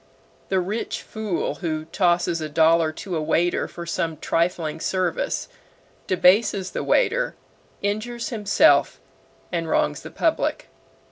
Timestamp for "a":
2.41-2.49, 3.15-3.21